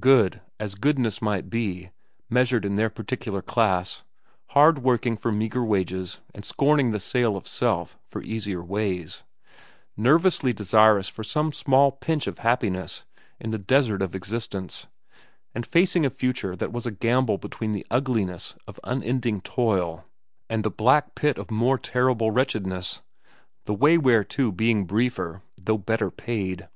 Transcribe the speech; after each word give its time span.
Good, 0.00 0.40
as 0.58 0.74
goodness 0.74 1.22
might 1.22 1.48
be 1.48 1.90
measured 2.28 2.64
in 2.64 2.74
their 2.74 2.90
particular 2.90 3.40
class, 3.40 4.02
hard 4.48 4.80
working 4.80 5.16
for 5.16 5.30
meagre 5.30 5.62
wages 5.64 6.18
and 6.34 6.44
scorning 6.44 6.90
the 6.90 6.98
sale 6.98 7.36
of 7.36 7.46
self 7.46 7.96
for 8.08 8.20
easier 8.24 8.64
ways, 8.64 9.22
nervously 9.96 10.52
desirous 10.52 11.06
for 11.06 11.22
some 11.22 11.52
small 11.52 11.92
pinch 11.92 12.26
of 12.26 12.40
happiness 12.40 13.04
in 13.38 13.52
the 13.52 13.58
desert 13.58 14.02
of 14.02 14.16
existence, 14.16 14.88
and 15.54 15.64
facing 15.64 16.04
a 16.04 16.10
future 16.10 16.56
that 16.56 16.72
was 16.72 16.84
a 16.84 16.90
gamble 16.90 17.38
between 17.38 17.70
the 17.72 17.86
ugliness 17.92 18.56
of 18.66 18.80
unending 18.82 19.40
toil 19.40 20.04
and 20.50 20.64
the 20.64 20.68
black 20.68 21.14
pit 21.14 21.38
of 21.38 21.52
more 21.52 21.78
terrible 21.78 22.32
wretchedness, 22.32 23.02
the 23.66 23.74
way 23.74 23.96
whereto 23.96 24.50
being 24.50 24.84
briefer 24.84 25.42
though 25.62 25.78
better 25.78 26.10
paid. 26.10 26.66